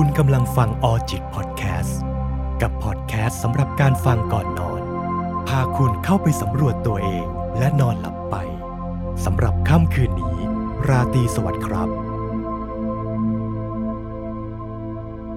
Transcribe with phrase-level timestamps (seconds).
[0.00, 2.00] คุณกำลังฟังออจิตพอดแคสต์
[2.62, 4.82] กับพอดแคสต์สำหรับการฟังก่อนนอน
[5.48, 7.26] พาคุณเข้าไปสำรวจตัวเอง
[7.58, 8.36] และนอนหลับไป
[9.24, 10.36] สำหรับค่ำคืนนี้
[10.88, 11.88] ราตรีสวัสดิ์ครับ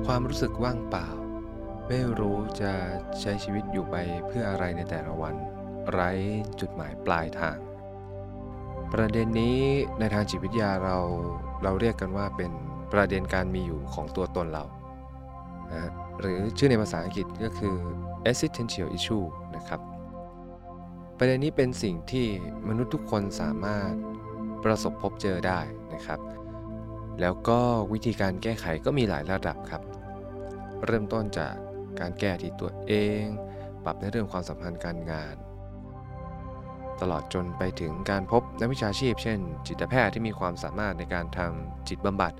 [0.05, 1.09] ความรู้สึกว่างเปล่า
[1.87, 2.73] ไม่รู้จะ
[3.19, 3.95] ใช้ชีวิตอยู่ไป
[4.27, 5.35] เพื่ออะไรในแต่ละวัน
[5.91, 6.11] ไร้
[6.59, 7.57] จุดหมายปลายทาง
[8.93, 9.59] ประเด็นนี้
[9.99, 10.97] ในทางจิตวิทยาเรา
[11.63, 12.53] เราเรียกกันว่าเป็น
[12.93, 14.63] ประเด็นการมีอยู่ของตัวตนเรา
[15.71, 17.75] นะหรือชื่อในภาษาอังกฤษก็คือ
[18.29, 19.25] existential issue
[19.55, 19.79] นะครับ
[21.17, 22.27] ประเด็นนี้เป็นสิ่งที่
[22.67, 23.93] มนุษย์ทุกคนสามารถ
[24.63, 25.59] ประสบพบเจอได้
[25.93, 26.19] นะครับ
[27.21, 27.59] แล้วก็
[27.93, 29.81] วิธีการแก้ไขก็มีหลายระดับครับ
[30.85, 31.53] เริ่มต้นจาก
[31.99, 33.23] การแก้ที่ตัวเอง
[33.83, 35.35] ปรับในเรื่องความสัมพันธ์การงาน
[37.01, 42.33] ตลอดจนไปถึงการพบนักวิชาชีพ เช่น จิตแพทย์ที่มีความสามารถในการทำจิตบำบัด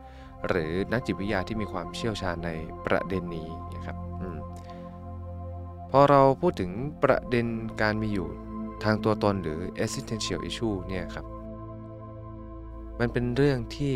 [0.48, 2.50] หรือนักจิตวิทยาที่มีความเชี่ยวชาญใน
[2.86, 4.24] ประเด็นนี้นะครับอ
[5.92, 6.72] พอเราพูดถึง
[7.04, 7.48] ประเด็น
[7.82, 8.28] การมีอยู่
[8.84, 11.26] ทางตัวตนหรือ existential issue เนี่ยครับ
[13.00, 13.96] มันเป็นเรื่องที่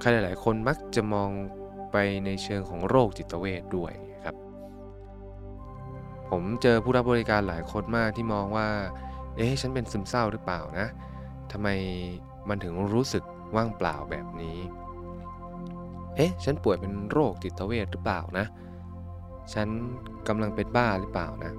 [0.00, 1.30] ใครหลาย ๆ คนมักจะมอง
[1.92, 3.92] ไปในเชิงของโรคจิตเวทด้วย
[4.24, 4.36] ครับ
[6.30, 8.68] ผมเจอผู้รับบริการหลายคนมากที่มองว่า
[9.36, 10.86] เอ๊ะฉันเป็นซึมเศร้าหรือเปล่านะ
[11.52, 11.68] ทำไม
[12.48, 13.22] มันถึงรู้สึก
[13.56, 14.58] ว่างเปล่าแบบนี้
[16.18, 18.46] เอ๊ะ ฉันป่วยเป็นโรคจิตเวทหรือเปล่านะ
[19.54, 19.68] ฉัน
[20.28, 21.52] กำลังเป็นบ้าหรือเปล่านะ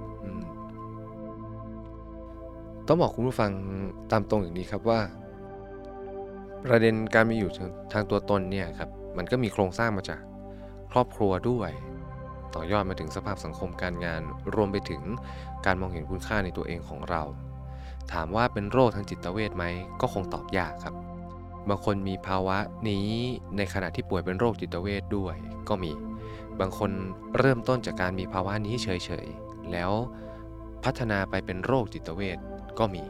[2.86, 3.52] ต้องบอกคุณผู้ฟัง
[4.12, 5.00] ตามตรงอย่างนี้ครับว่า
[6.64, 7.50] ประเด็นการมีอยู่
[7.92, 10.20] ทางตัวตนเนี่ยครับมันก็มีโครงสร้างมาจาก
[10.92, 11.70] ครอบครัวด้วย
[12.54, 14.22] ต่อยอดมาถึงสภาพสังคมการงาน
[14.54, 15.02] รวมไปถึง
[15.66, 17.22] การมองเห็นคุณค่าในตัวเองของเรา
[18.12, 19.64] ถามว่าเป็นโรคทางจิตเวทไหม
[20.00, 20.94] ก็คงตอบยากครับ
[21.68, 22.58] บางคนมีภาวะ
[22.88, 23.08] นี้
[23.56, 25.36] ในขณะที่ป่วยเป็นโรคจิตเวทด้วย
[25.68, 25.92] ก็มี
[26.60, 26.90] บางคน
[27.38, 28.88] เริ่มต้นจากการมีภาวะนี้เฉ
[29.24, 29.90] ยๆ แล้ว
[30.84, 32.38] พัฒนาไปเป็นโรคจิตเวท
[32.78, 33.04] ก็มี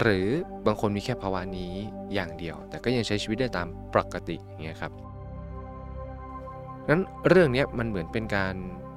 [0.00, 0.26] หรือ
[0.66, 1.72] บางคนมีแค่ภาวะนี้
[2.14, 4.92] อย่างเดียว แต่ก็ยังใช้ชีวิตได้ตามปกติอย่างเงี้ยครับ
[6.88, 8.54] นั้นเรื่องนี้มันเหมือนเป็นการ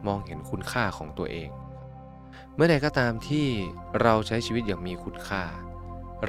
[0.08, 1.50] มองเห็นคุณค่าของตัวเอง
[2.56, 3.46] เมื่อใดก็ตามที่
[4.02, 5.44] เราใช้ชีวิตอย่างมีคุณค่า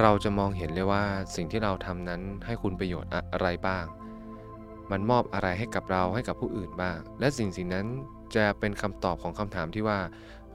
[0.01, 1.05] เราจะมองเห็นเลยว่า
[1.37, 3.85] สิ่งที่เราทำนั้นให้คุณประโยชน์อะไรบ้าง
[4.91, 7.87] มันมอบอะไรให้กับเราให้กับผู้อื่นบ้าง และสิ่งสิ่งนั้น
[8.37, 9.99] จะเป็นคำตอบของคำถามที่ว่า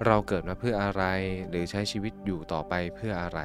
[0.06, 1.04] เราเกิดมาเพื่ออะไร
[1.50, 3.40] หรือใช้ชีวิตอยู่ต่อไปเพื่ออะไร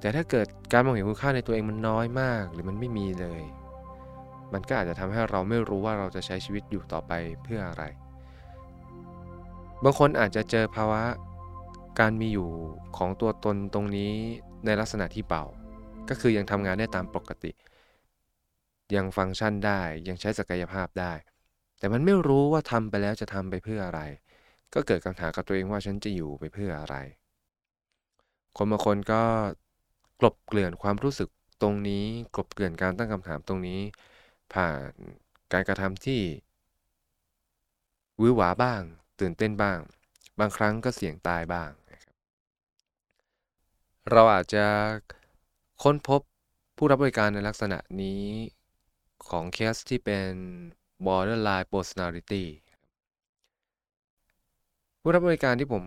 [0.00, 3.42] แต่ถ้าเกิดการมองเห็นคุณค่าในตัวเองมันน้อยมาก หรือมันไม่มีเลย
[4.52, 7.84] มันก็อาจจะทำให้เราไม่รู้ว่าเราจะใช้ชีวิตอยู่ต่อไปเพื่ออะไร
[9.84, 11.02] บางคนอาจจะเจอภาวะ
[12.00, 12.48] การมีอยู่
[12.96, 14.12] ของตัวตนตรงนี้
[14.64, 15.44] ในลักษณะที่เบา
[16.08, 17.52] ก็คือยังทำงานได้ตามปกติ
[18.94, 21.12] ยังฟังก์ชันได้ยังใช้ศักยภาพได้
[21.78, 24.00] แต่มันไม่รู้ว่าทำไปแล้วจะทำไปเพื่ออะไร
[24.74, 26.96] ก็เกิดคำถามกับตัวเองว่าฉันจะอยู่ไปเพื่ออะไร
[28.56, 29.22] คนบางคนก็
[30.20, 31.28] กลบเกลื่อนความรู้สึก
[31.62, 33.80] ตรงนี้กลบเกลื่อนการตั้งคำถามตรงนี้
[34.52, 34.90] ผ่าน
[35.52, 36.20] การกระทำที่
[38.20, 38.82] วื้อหวาบ้าง
[39.20, 39.78] ตื่นเต้นบ้าง
[40.38, 41.70] บางครั้งก็เสี่ยงตายบ้าง
[44.12, 44.64] เราอาจจะ
[45.82, 46.20] ค้นพบ
[46.76, 48.24] ผู้รับบริการในลักษณะนี้
[49.28, 50.30] ของเคสที่เป็น
[51.06, 52.44] borderline personality
[55.00, 55.84] ผู้รับบริการที่ผม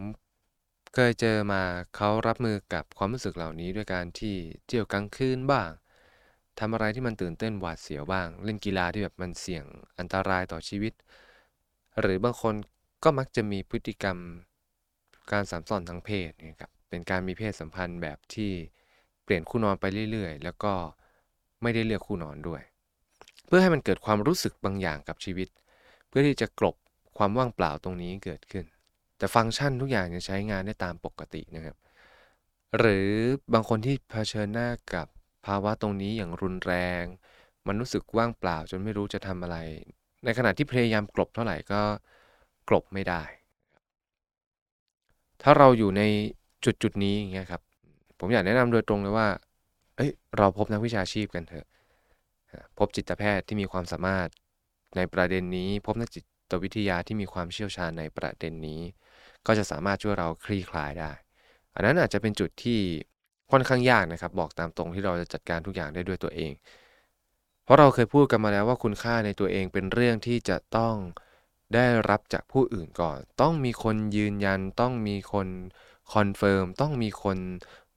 [0.93, 1.61] เคยเจอมา
[1.95, 4.35] เขารับมือกับความรู้สึกเหล่านี้ด้วยการที่
[4.65, 5.69] เที่ยวกลางคืนบ้าง
[6.59, 9.65] ทำอะไรที่มันตื่นเต้นหวาดเสียวบ้าง เล่นกีฬาที่แบบมันเสี่ยง
[9.99, 10.93] อันตรายต่อชีวิต
[11.99, 12.55] หรือบางคน
[13.03, 14.17] ก็มักจะมีพฤติกรรม
[15.31, 18.51] การสามส่อนทางเพศนะครับ เป็นการมีเพศสัมพันธ์แบบที่
[19.23, 20.73] เปลี่ยนคู่นอนไปเรื่อยๆ แล้วก็
[21.61, 22.61] ไม่ได้เลือกคู่นอนด้วย
[23.45, 25.49] เพื่อให้มันเกิดความรู้สึกบางอย่างกับชีวิต
[26.07, 26.75] เพื่อที่จะกลบ
[27.17, 28.65] ความว่างเปล่าตรงนี้เกิดขึ้น
[29.17, 31.77] แต่ฟังก์ชันทุกอย่างจะใช้งานได้ตามปกตินะครับ
[32.77, 33.09] หรือ
[33.53, 35.07] บางคนที่เผชิญหน้ากับ
[35.45, 37.03] ภาวะตรงนี้อย่างรุนแรง
[37.67, 39.57] มันรู้สึกว่างเปล่าจนไม่รู้จะทำอะไร
[40.23, 41.81] ในขณะที่พยายามกลบเท่าไหร่ก็
[42.69, 43.23] กลบไม่ได้
[45.41, 46.01] ถ้าเราอยู่ใน
[46.65, 47.61] จุดจุดนี้อย่างเงี้ยครับ
[48.19, 49.27] ผมอยากแนะนำโดยตรงเลยว่า
[49.95, 51.65] เอ้ยเราพบนักวิชาชีพกันเถอะ
[52.77, 54.27] พบจิตแพทย์ที่มีความสามารถ
[54.95, 56.21] ในประเด็นนี้ พบนักจิ
[56.51, 58.81] ตวิทยาที่มีความเชี่ยวชาญในประเด็นนี้
[59.47, 61.11] ก็จะสามารถช่วยเราคลี่คลายได้
[61.75, 62.79] อันนั้นอาจจะเป็นจุดที่
[63.51, 66.51] ค่อนข้างยากนะครับ บอกตามตรงที่เราจะจัดการทุกอย่างได้ด้วยตัวเอง
[67.63, 70.95] เพราะเราเคยพูดกันมาแล้วว่าคุณค่าในตัวเองเป็นเรื่องที่จะต้อง
[71.73, 75.47] ได้รับจากผู้อื่นก่อน ต้องมีคนยืนยัน ต้องมีคน
[76.13, 77.37] confirm ต้องมีคน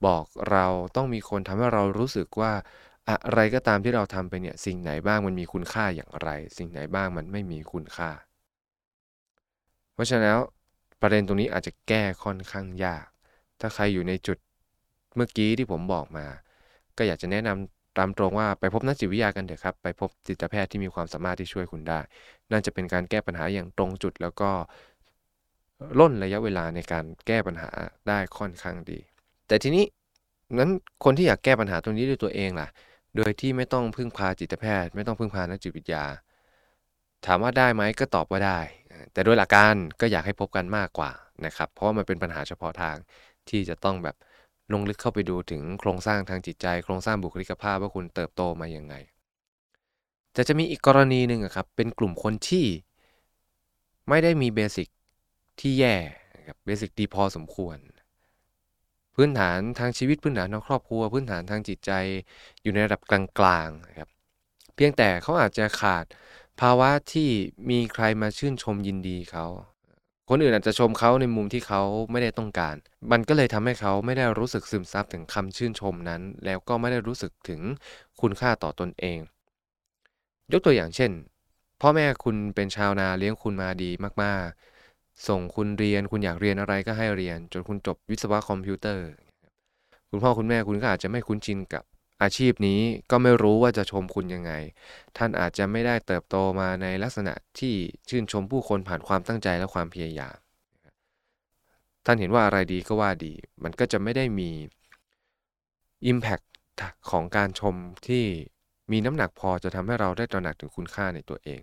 [0.07, 0.67] บอกเรา
[0.97, 2.53] ต้องมีคนทำให้เรารู้สึกว่า
[3.09, 6.29] อะไรก็ตามที่เราทำไปเนี่ยสิ่งไหนบ้างมันมีคุณค่าอย่างไร
[6.59, 8.11] สิ่งไหนบ้างมันไม่มีคุณค่า
[9.95, 10.37] เพราะฉะนั้น
[11.01, 13.07] ประเด็นตรงนี้อาจจะแก้ค่อนข้างยาก
[13.61, 14.39] ถ้าใครอยู่ในจุด
[15.15, 16.27] เมื่อกี้ที่ผมบอกมา
[16.97, 22.01] ก็อยากจะแนะนำตามตรงว่าไปพบนักจิตวิทยากันเถอะครับ ไปพบจิตแพทย์ที่มีความสามารถที่ช่วยคุณได้
[22.51, 24.51] นั่นจะเป็นการแก้ปัญหาอย่างตรงจุดแล้วก็
[26.00, 27.70] ล่นระยะเวลาในการแก้ปัญหา
[28.08, 28.99] ได้ค่อนข้างดี
[29.49, 29.84] แต่ทีนี้
[30.58, 30.70] นั้น
[31.05, 32.69] คนที่อยากแก้ปัญหาตรงนี้ด้วยตัวเองล่ะ
[33.17, 36.05] โดยที่ไม่ต้องพึ่งพาจิตแพทย์ ไม่ต้องพึ่งพานักจิตวิทยา
[37.26, 38.61] ถามว่าได้ไหมก็ตอบว่าได้
[39.12, 41.11] แต่โดยหลักการก็อยากให้พบกันมากกว่า
[41.46, 42.96] นะครับ เพราะว่ามันเป็นปัญหาเฉพาะทาง
[43.49, 44.17] ที่จะต้องแบบ
[44.72, 48.94] ลงลึกเข้าไปดูถึงโครงสร้างทางจิตใจ โครงสร้างบุคลิกภาพว่าคุณเติบโตมาอย่างไง
[50.32, 52.67] แต่จะมีอีกกรณีหนึ่งครับ เป็นกลุ่มคนที่
[54.08, 54.88] ไม่ได้มีเบสิก
[55.61, 55.97] ที่แย่
[56.47, 57.79] ครับเบสิกดีพอสมควร
[59.14, 61.93] พื้นฐานทางชีวิตพื้นฐานทางครอบครัว พื้นฐานทางจิตใจ
[62.62, 64.08] อยู่ในระดับกลางๆนะครับ
[64.75, 66.05] เพียงแต่เขาอาจจะขาด
[66.61, 67.29] ภาวะที่
[67.70, 69.47] มีใครมาชื่นชมยินดีเขา
[70.31, 72.76] คนอื่นอาจจะชมเขาในมุมที่เขาไม่ได้ต้องการ
[73.12, 77.61] มันก็เลยทำให้เขาไม่ได้รู้สึกซึมซับถึงคำชื่นชมนั้น แล้วก็ไม่ได้รู้สึกถึง
[78.20, 79.19] คุณค่าต่อตอนเอง
[80.53, 81.12] ยกตัวอย่างเช่น
[81.81, 83.91] พ่อแม่คุณเป็นชาวนาเลี้ยงคุณมาดี
[84.23, 84.75] มากๆ
[85.29, 89.07] ส่งคุณเรียนคุณอยากเรียนอะไรก็ให้เรียน จนคุณจบวิศวะคอมพิวเตอร์
[90.11, 91.85] คุณพ่อคุณแม่คุณก็อาจจะไม่คุ้นชินกับ
[92.23, 92.81] อาชีพนี้
[93.11, 94.53] ก็ไม่รู้ว่าจะชมคุณยังไง
[95.17, 97.75] ท่านอาจจะไม่ได้เติบโตมาในลักษณะที่
[98.09, 100.37] ชื่นชมผู้คนผ่านความตั้งใจและความพยายาม
[102.05, 103.33] ท่านเห็นว่าอะไรดีก็ว่าดี
[103.63, 104.51] มันก็จะไม่ได้มี
[106.11, 106.45] Impact
[107.11, 107.75] ของการชม
[108.07, 108.25] ที่
[108.93, 111.61] มีน้ำหนักพอจะทำให้เราได้ตระหนักถึงคุณค่าในตัวเอง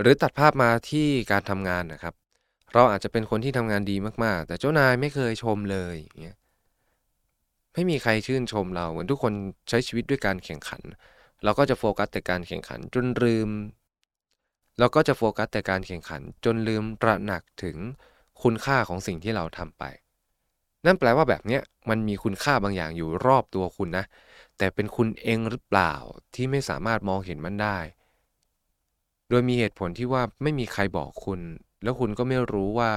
[0.00, 2.14] หรือตัดภาพมาที่การทำงานนะครับ
[2.72, 6.38] เราอาจจะเป็นคนที่ทำงานดีมากๆ แต่เจ้านายไม่เคยชมเลยเงี้ย
[7.72, 9.32] ไม่มีใครชื่นชมเราเหมือนทุกคน
[9.68, 10.82] ใช้ชีวิตด้วยการแข่งขัน
[11.44, 13.48] เราก็จะโฟกัสแต่การแข่งขันจนลืม
[14.78, 17.76] เราก็จะโฟกัสแต่การแข่งขัน จนลืมตระหนักถึง
[18.42, 19.84] คุณค่าของสิ่งที่เราทำไป
[20.86, 24.04] นั่นแปลว่าแบบเนี้ยมันมีคุณค่าบางอย่างอยู่รอบตัวคุณนะ
[24.58, 25.94] แต่เป็นคุณเองหรือเปล่า
[26.34, 27.78] ที่ไม่สามารถมองเห็นมันได้
[29.34, 31.40] ดยมีเหตุผลที่ว่าไม่มีใครบอกคุณ
[31.82, 32.90] แล้วคุณก็ไม่รู้ว่า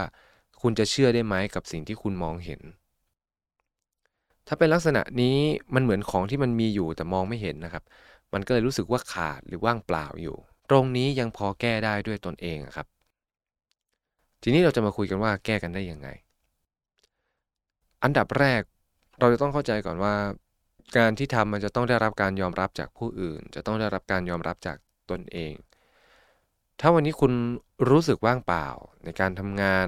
[0.61, 2.61] คุณจะเชื่อได้ไหมกับสิ่งที่คุณมองเห็น
[4.47, 5.37] ถ้าเป็นลักษณะนี้
[5.75, 7.83] มันเหมือนของที่มันมีอยู่แต่มองไม่เห็นนะครับ
[8.33, 10.35] มันก็เลยรู้สึกว่าขาดหรือว่างเปล่าอยู่
[10.69, 12.87] ตรงนี้ยังพอแก้ได้ด้วยตนเองครับ
[14.41, 16.07] ทีนี้เราจะมาคุยกันว่าแก้กันได้ยังไง
[18.03, 18.61] อันดับแรก
[19.19, 20.15] เราจะต้องเข้าใจก่อนว่า
[20.97, 24.77] การที่ทำมันจะต้องได้รับการยอมรับจากผู้อื่น จะต้องได้รับการยอมรับจาก
[25.11, 25.53] ตนเอง
[26.79, 27.33] ถ้าวันนี้คุณ
[27.89, 28.67] รู้สึกว่างเปล่า
[29.03, 29.87] ในการทำงาน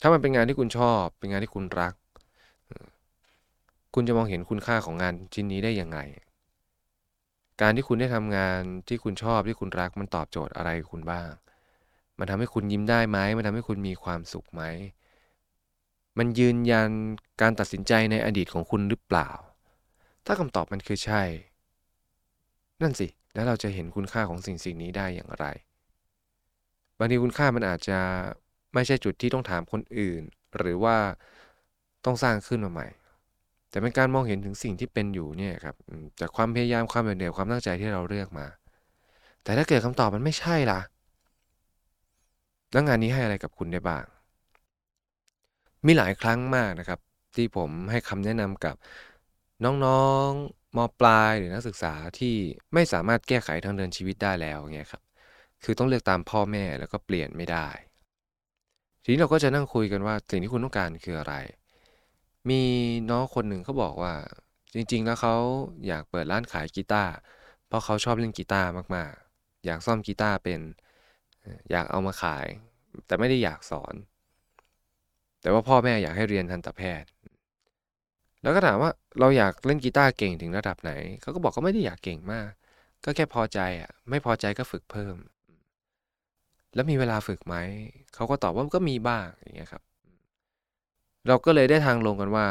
[0.00, 1.94] ถ้ามันเป็นงานที่คุณชอบ เป็นงานที่คุณรัก
[3.94, 5.98] คุณจะมองเห็นคุณค่าของงานชิ้นนี้ได้ยังไง
[7.60, 11.30] การที่คุณได้ทำงานที่คุณชอบที่คุณรัก มันตอบโจทย์อะไรคุณบ้าง
[12.18, 14.62] มันทำให้คุณยิ้มได้ไหม มันทำให้คุณมีความสุขไหม
[16.18, 16.90] มันยืนยัน
[17.40, 19.30] การตัดสินใจในอดีตของคุณหรือเปล่า
[20.26, 21.22] ถ้าคำตอบมันคือใช่
[22.82, 25.46] นั่นสิ แล้วเราจะเห็นคุณค่าของสิ่งสิ่งนี้ได้อย่างไร
[26.98, 27.98] บางทีคุณค่ามันอาจจะ
[28.74, 30.22] ไม่ใช่จุดที่ต้องถามคนอื่น
[30.58, 30.96] หรือว่า
[32.04, 32.88] ต้องสร้างขึ้นมาใหม่
[33.70, 35.76] แต่เป็นการมองเห็นถึงสิ่งที่เป็นอยู่เนี่ยครับ
[36.20, 38.46] จากความพยายามความเหนื่อยความตั้งใจที่เราเลือกมา
[39.42, 40.80] แต่ถ้าเกิดคำตอบมันไม่ใช่ล่ะ
[42.72, 44.04] แล้วงานนี้ให้อะไรกับคุณได้บ้าง
[45.86, 46.98] มีหลายครั้งมากนะครับ
[47.34, 48.76] ที่ผมให้คำแนะนำกับ
[49.64, 52.34] น้องๆ มปลายหรือนักศึกษาที่
[52.74, 55.02] ไม่สามารถแก้ไขทางเดินชีวิตได้แล้วเงี้ยครับ
[55.64, 57.68] คือต้องเลือกตามพ่อแม่แล้วก็เปลี่ยนไม่ได้
[59.02, 61.34] ทีนี้เราก็จะนั่งคุยกันว่าสิ่งที่คุณต้องการคืออะไร
[62.50, 62.62] มี
[63.10, 64.14] น้องคนหนึ่งเขาบอกว่า
[64.74, 65.34] จริง ๆ แล้วเขา
[65.86, 67.12] อยากเปิดร้านขายกีตาร์
[67.66, 70.60] เพราะเขาชอบเล่นกีตาร์มากๆ อยากซ่อมกีตาร์เป็น
[71.70, 72.46] อยากเอามาขาย
[73.06, 73.94] แต่ไม่ได้อยากสอน
[75.42, 77.08] แต่ว่าพ่อแม่อยากให้เรียนทันตแพทย์
[78.42, 78.90] แล้วก็ถามว่า
[79.20, 82.50] เราอยากเล่นกีตาร์เก่งถึงระดับไหน เขาก็บอกเขาไม่ได้อยากเก่งมาก
[83.04, 85.16] ก็แค่พอใจอะ ไม่พอใจก็ฝึกเพิ่ม
[86.74, 87.56] แล้วมีเวลาฝึกไหม
[88.14, 89.82] เขาก็ตอบว่าก็มีบ้างอย่างเงี้ยครับ
[91.26, 92.46] เราก็เลยได้ทางลงกันว่า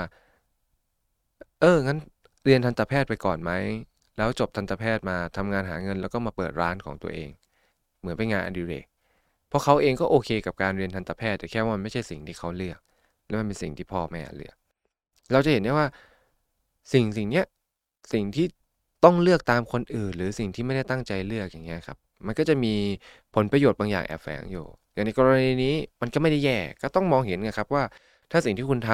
[1.61, 1.97] เออ งั้น
[2.45, 3.51] เรียนทันตแพทย์ไปก่อนไหม
[4.17, 7.29] แล้วจบทันตแพทย์มาทำงานหาเงินแล้วก็มาเปิดร้านของตัวเอง
[7.99, 8.85] เหมือนเป็นงานอดิเรก
[9.47, 12.79] เพราะเขาเองก็โอเคกับการเรียนทันตแพทย์ แต่แค่ว่ามันไม่ใช่สิ่งที่เขาเลือก
[13.27, 14.55] แล้วมันเป็นสิ่งที่พ่อแม่เลือก
[15.31, 15.87] เราจะเห็นได้ว่า
[16.93, 17.45] สิ่งสิ่งเนี้ย
[18.13, 18.45] สิ่งที่
[19.03, 22.73] ต้องเลือกตามคนอื่น หรือสิ่งที่ไม่ได้ตั้งใจเลือกอย่างเงี้ยครับมันก็จะมี
[23.35, 27.83] ผลประโยชน์บางอย่างแอบแฝงอยู่ อย่างในกรณีนี้มันก็ไม่ได้แย่ก็ต้องมองเห็นนะครับว่า
[28.31, 28.91] ถ้าสิ่งที่คุณท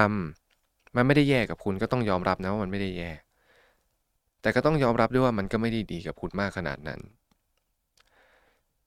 [0.95, 3.11] มันไม่ได้แย่กับคุณก็ต้องยอมรับนะว่ามันไม่ได้แย่
[4.41, 6.99] แต่ก็ต้องยอมรับด้วยว่ามันก็ไม่ได้ดีกับคุณมากขนาดนั้น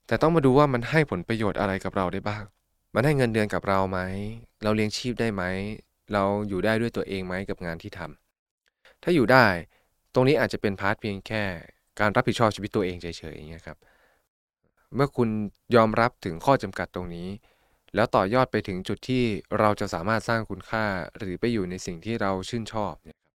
[0.06, 2.44] แต่ต้องมาดูว่ามันให้ผลประโยชน์อะไรกับเราได้บ้าง
[2.94, 3.98] มันให้เงินเดือนกับเราไหม
[4.62, 5.42] เราเลี้ยงชีพได้ไหม
[6.12, 9.46] เราอยู่ได้ด้วยตัวเองไหมกับงานที่ทำถ้าอยู่ได้
[10.14, 11.44] ตรงนี้อาจจะเป็นพาร์ทเพียงแค่
[12.00, 13.78] การรับผิดชอบชีวิตตัวเองเฉยๆอย่างเงี้ยครับ
[14.94, 15.28] เมื่อคุณ
[15.76, 17.28] ยอมรับถึงข้อจำกัดตรงนี้
[17.94, 19.24] แล้วต่อยอดไปถึงจุดที่
[19.58, 20.84] เราจะสามารถสร้างคุณค่า
[21.18, 23.30] หรือไปอยู่ในสิ่งที่เราชื่นชอบเนี่ยครับ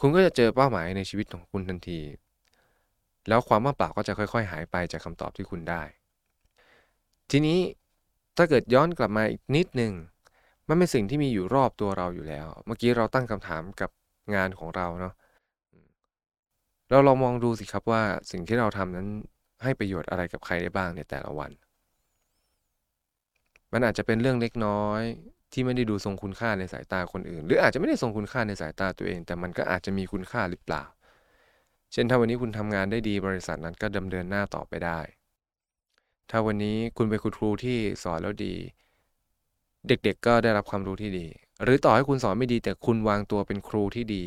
[0.00, 2.00] คุณก็จะเจอเป้าหมายในชีวิตของคุณทันที
[3.28, 5.82] แล้วความว่างเปล่าก็จะค่อย ๆ หายไปจากคำตอบที่คุณได้
[7.30, 7.58] ทีนี้
[8.36, 9.92] ถ้าเกิดย้อนกลับมาอีกนิดหนึ่ง
[10.68, 13.90] มันเป็นสิ่งที่มีอยู่รอบตัวเราอยู่แล้ว เมื่อกี้เราตั้งคำถามกับ
[14.34, 15.14] งานของเราเนาะ
[16.90, 19.08] เราลองมองดูสิครับว่าสิ่งที่เราทำนั้น
[19.62, 21.50] ให้ประโยชน์อะไรกับใครได้บ้างในแต่ละวัน
[23.72, 25.02] มันอาจจะเป็นเรื่องเล็กน้อย
[25.52, 30.84] ที่ไม่ได้ดูทรงคุณค่าในสายตาคนอื่น หรืออาจจะไม่ได้ทรงคุณค่าในสายตาตัวเอง แต่มันก็อาจจะมีคุณค่าหรือเปล่า
[31.92, 35.00] เช่นถ้าวันนี้คุณทำงานได้ดีบริษัทนั้นก็ดำเนินหน้าต่อไปได้
[36.30, 38.54] ถ้าวันนี้คุณเป็นคุณครูที่สอนแล้วดี
[39.88, 41.26] เด็กๆ ก็ได้รับความรู้ที่ดี
[41.62, 44.22] หรือต่อให้คุณสอนไม่ดีแต่คุณวางตัวเป็นครูที่ดี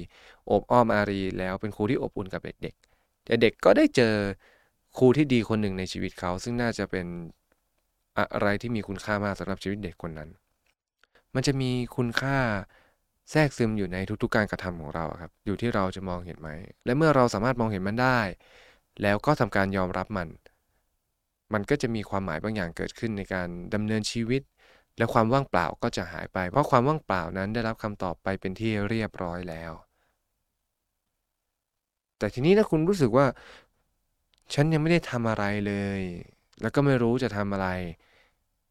[0.51, 4.13] อบอ้อมอารีแล้วเป็นครูที่อบอุ่นกับเด็กๆแต่เด็กก็ได้เจอ
[4.97, 7.05] ครูที่ดีคนหนึ่งในชีวิตเขา ซึ่งน่าจะเป็น
[8.17, 10.29] อะไรที่มีคุณค่ามากสำหรับชีวิตเด็กคนนั้น
[11.35, 12.37] มันจะมีคุณค่า
[13.31, 16.49] แทรกซึมอยู่ในทุกๆ การกระทำของเราครับ อยู่ที่เราจะมองเห็นไหม
[16.85, 18.19] และเมื่อเราสามารถมองเห็นมันได้
[19.01, 20.27] แล้วก็ทำการยอมรับมัน
[21.53, 24.41] มันก็จะมีความหมายบางอย่างเกิดขึ้นในการดำเนินชีวิต
[24.99, 29.71] และความว่างเปล่าก็จะหายไป เพราะความว่างเปล่านั้นได้รับคำตอบไปเป็นที่เรียบร้อยแล้ว
[32.17, 33.25] แต่ทีนี้ถ้าคุณรู้สึกว่า
[34.53, 36.01] ฉันยังไม่ได้ทำอะไรเลย
[36.61, 37.67] แล้วก็ไม่รู้จะทำอะไร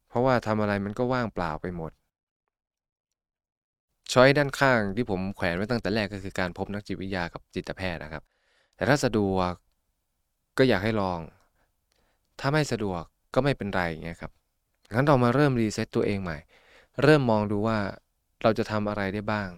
[0.09, 1.93] เพราะว่าทำอะไรมันก็ว่างเปล่าไปหมด
[4.13, 8.23] ช้อยด้านข้างที่ผมแขวนไว้ตั้งแต่แรกก็คือการพบนักจิตวิทยากับจิตแพทย์นะครับ
[8.77, 9.53] แต่ถ้าสะดวก
[10.59, 11.21] ก็อยากให้ลอง
[12.41, 13.03] ถ้าไม่สะดวก
[13.35, 14.33] ก็ไม่เป็นไรเงี้ยครับ
[14.93, 16.39] งั้นเรามาเริ่มรีเซ็ตตัวเองใหม่
[17.03, 17.79] เริ่มมองดูว่า
[18.43, 19.49] เราจะทำอะไรได้บ้าง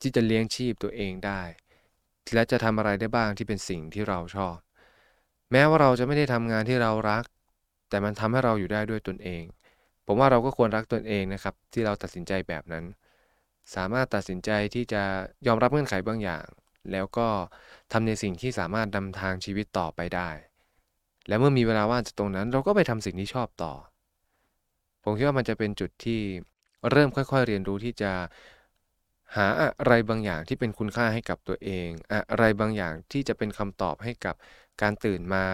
[0.00, 1.42] ที่จะเลี้ยงชีพตัวเองได้
[2.34, 4.56] และจะทำอะไรได้บ้างที่เป็นสิ่งที่เราชอบ
[5.52, 7.24] แม้ว่าเราจะไม่ได้ทำงานที่เรารัก
[7.88, 9.44] แต่มันทำให้เราอยู่ได้ด้วยตนเอง
[10.06, 12.84] ผมว่าเราก็ควรรักตนเองนะครับ ที่เราตัดสินใจแบบนั้น
[13.74, 15.02] สามารถตัดสินใจที่จะ
[15.46, 16.46] ยอมรับเงื่อนไขบางอย่าง
[16.92, 17.28] แล้วก็
[17.92, 20.30] ทำในสิ่งที่สามารถนำทางชีวิตต่อไปได้
[21.28, 23.72] และเมื่อมีเวลาว่างจากตรงนั้น เราก็ไปทำสิ่งที่ชอบต่อ
[25.04, 26.20] ผมคิดว่ามันจะเป็นจุดที่
[26.90, 28.12] เริ่มค่อย ๆ เรียนรู้ที่จะ
[29.36, 34.34] หาอะไรบางอย่างที่เป็นคุณค่าให้กับตัวเอง อะไรบางอย่างที่จะเป็นคำตอบให้กับ
[34.82, 35.44] การตื่นมา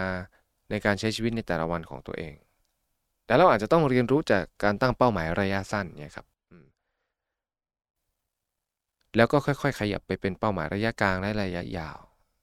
[0.70, 2.34] ในการใช้ชีวิตในแต่ละวันของตัวเอง
[3.26, 6.26] แต่เราอาจจะต้องเรียนรู้จากการตั้งเป้าหมายระยะสั้นเนี่ยครับ
[9.16, 11.98] แล้วก็ค่อย ๆ ขยับไปเป็นเป้าหมายระยะกลางและระยะยาว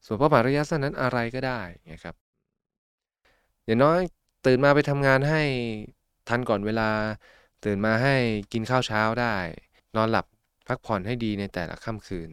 [0.05, 2.15] ส่วนเป้าหมายระยะสั้นนั้นอะไรก็ได้นะครับ
[3.65, 3.99] อย่างน้อย
[4.45, 5.41] ตื่นมาไปทำงานให้
[6.27, 6.89] ทันก่อนเวลา
[7.63, 8.15] ตื่นมาให้
[8.53, 9.35] กินข้าวเช้าได้
[9.95, 10.25] นอนหลับ
[10.67, 12.29] พักผ่อนให้ดีในแต่ละค่ำคืน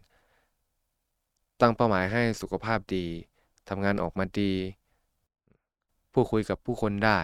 [1.61, 3.07] ตั้งเป้าหมายให้สุขภาพดี
[3.69, 4.53] ทำงานออกมาดี
[6.13, 7.21] พูดคุยกับผู้คนได้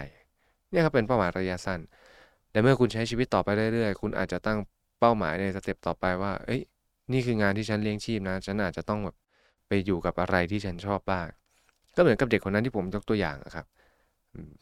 [0.71, 1.81] เนี่ก็เป็นเป้าหมายระยะสั้น
[2.51, 4.59] แต่เมื่อคุณใช้ชีวิตต่อไปเรื่อยๆ คุณอาจจะตั้ง
[5.01, 6.63] เป้าหมายในสเต็ปต่อไปว่า เอ้ย
[7.13, 9.17] นี่คืองานที่ฉันเลี้ยงชีพนะ ฉันอาจจะต้องแบบ
[9.69, 11.27] ไปอยู่กับอะไรที่ฉันชอบบ้าง
[11.97, 13.67] ก็เหมือนกับเด็กคนนั้นที่ผมยกตัวอย่างครับ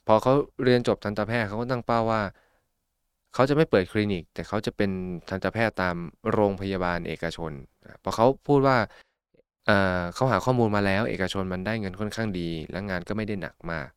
[0.06, 0.32] พอเขา
[0.64, 2.22] เรียนจบทันตแพทย์เขาก็ตั้งเป้าว่า
[3.34, 4.90] เขาจะไม่เปิดคลินิก แต่เขาจะเป็น
[5.28, 5.96] ทันตแพทย์ตาม
[6.32, 7.52] โรงพยาบาลเอกชน
[8.02, 8.76] พอเขาพูดว่า
[10.14, 13.88] เขาหาข้อมูลมาแล้ว เอกชนมันได้เงินค่อนข้างดี และงานก็ไม่ได้หนักมาก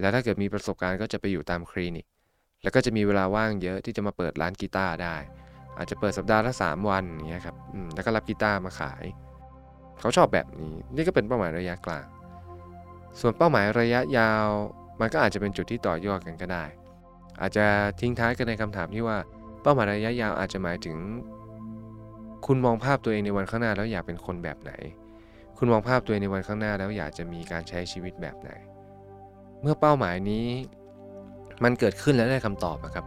[0.00, 2.06] แล้วถ้าเกิดมีประสบการณ์ก็จะไปอยู่ตามคลินิก
[2.62, 5.16] แล้วก็จะมีเวลาว่างเยอะที่จะมาเปิดร้านกีตาร์ได้
[5.76, 7.56] อาจจะเปิดสัปดาห์ละ3วันอย่างเงี้ยครับ
[7.94, 9.04] แล้วก็รับกีตาร์มาขาย
[10.00, 12.06] เขาชอบแบบนี้ นี่ก็เป็นเป้าหมายระยะกลาง
[13.20, 14.48] ส่วนเป้าหมายระยะยาว
[15.00, 16.64] มันก็อาจจะเป็นจุดที่ต่อยอดกันก็ได้
[17.40, 17.66] อาจจะ
[18.00, 19.18] ทิ้งท้ายกันในคำถามที่ว่า
[19.62, 20.96] เป้าหมายระยะยาวอาจจะหมายถึง
[22.46, 24.72] คุณมองภาพตัวเองในวันข้างหน้าแล้วอยากเป็นคนแบบไหน
[25.58, 28.50] คุณมองภาพตัวเองในวันข้างหน้าแล้วอยากจะมีการใช้ชีวิตแบบไหน
[29.60, 30.46] เมื่อเป้าหมายนี้
[31.64, 33.04] มันเกิดขึ้นแล้วได้คำตอบนะครับ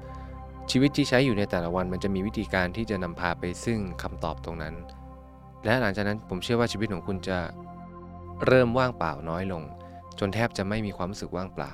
[0.72, 4.76] ชีวิตที่ใช้อยู่ในแต่ละวันมันจะมีวิธีการที่จะนำพาไปซึ่งคำตอบตรงนั้น
[5.66, 7.38] และหลังจากนั้นผมเชื่อว่าชีวิตของคุณจะ
[8.46, 9.64] เริ่มว่างเปล่าน้อยลง
[10.20, 11.72] จนแทบจะไม่มีความรู้สึกว่างเปล่า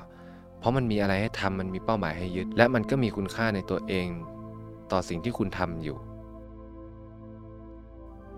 [0.60, 4.08] เพราะมันมีอะไรให้ทำมันมีเป้าหมายให้ยึด และมันก็มีคุณค่าในตัวเอง
[4.92, 5.98] ต่อสิ่งที่คุณทำอยู่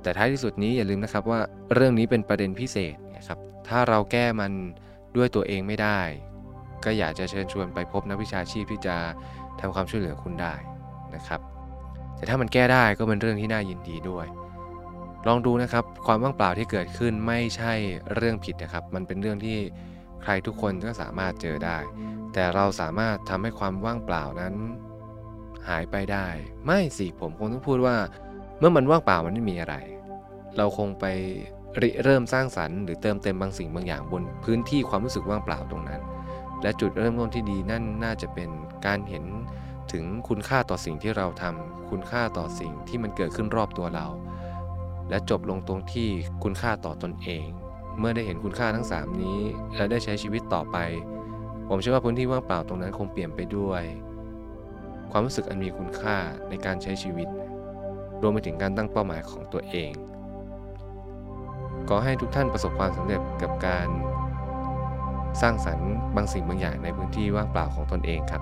[0.02, 1.40] แต่ท้ายที่สุดนี้อย่าลืมนะครับว่า
[1.74, 4.52] เรื่องนี้เป็นประเด็นพิเศษนะครับถ้าเราแก้มัน
[5.16, 6.00] ด้วยตัวเองไม่ได้
[6.86, 8.96] ก็อยากจะเชิญชวนไปพบนักวิชาชีพที่จะ
[9.60, 10.54] ทำความช่วยเหลือคุณได้
[11.16, 11.42] นะครับ
[12.16, 14.26] แต่ถ้ามันแก้ได้ก็เป็นเรื่องที่น่ายินดีด้วย
[15.28, 17.74] ลองดูนะครับความว่างเปล่าที่เกิดขึ้นไม่ใช่
[18.16, 19.58] เรื่องผิดนะครับ มันเป็นเรื่องที่
[20.26, 21.78] ใครทุกคนก็สามารถเจอได้
[22.34, 24.56] แต่เราสามารถทำให้ความว่างเปล่านั้น
[25.70, 26.28] หายไปได้
[26.66, 27.96] ไม่สิผมคงต้องพูดว่า
[28.60, 29.76] เมื่อมันว่างเปล่ามันไม่มีอะไร
[30.58, 31.06] เราคงไป
[31.82, 36.02] ริเริ่มสร้างสรรค์หรือเติมเต็มบางสิ่งบางอย่างบนพื้นที่ความรู้สึกว่างเปล่าตรงนั้น
[36.62, 38.50] และจุดเริ่มต้นที่ดีนั่นน่าจะเป็น
[38.86, 39.26] การเห็น
[39.92, 44.08] ถึงคุณค่าต่อสิ่งที่เราทำคุณค่าต่อสิ่งที่มันเกิดขึ้นรอบตัวเรา
[45.10, 46.10] และจบลงตรงที่
[46.44, 47.48] คุณค่าต่อตนเอง
[48.00, 49.40] เมื่อได้เห็นคุณค่าทั้ง 3 นี้
[49.76, 50.78] และได้ใช้ชีวิตต่อไป
[51.70, 53.84] ผมเชื่อว่าพื้นที่ว่างเปล่าตรงนั้นคงเปลี่ยนไปด้วย
[55.12, 56.18] ความรู้สึกอันมีคุณค่า
[56.50, 57.28] ในการใช้ชีวิต
[58.22, 59.94] รวมไปถึงการตั้งเป้าหมายของตัวเอง
[61.88, 63.88] ขอให้ทุกท่านประสบความสำเร็จกับการ
[65.42, 68.42] สร้างสรรค์บางสิ่งบางอย่างในพื้นที่ว่างเปล่าของตนเองครับ